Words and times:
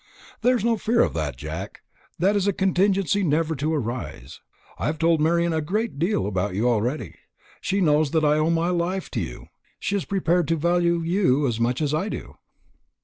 "There 0.41 0.55
is 0.55 0.65
no 0.65 0.77
fear 0.77 1.01
of 1.03 1.13
that, 1.13 1.37
Jack. 1.37 1.83
That 2.17 2.35
is 2.35 2.47
a 2.47 2.53
contingency 2.53 3.21
never 3.21 3.55
to 3.57 3.71
arise. 3.75 4.39
I 4.79 4.87
have 4.87 4.97
told 4.97 5.21
Marian 5.21 5.53
a 5.53 5.61
great 5.61 5.99
deal 5.99 6.25
about 6.25 6.55
you 6.55 6.67
already. 6.67 7.13
She 7.61 7.81
knows 7.81 8.09
that 8.09 8.25
I 8.25 8.39
owe 8.39 8.49
my 8.49 8.69
life 8.69 9.11
to 9.11 9.19
you, 9.19 9.37
and 9.37 9.47
she 9.79 9.95
is 9.95 10.05
prepared 10.05 10.47
to 10.47 10.55
value 10.55 11.01
you 11.03 11.45
as 11.45 11.59
much 11.59 11.83
as 11.83 11.93
I 11.93 12.09
do." 12.09 12.37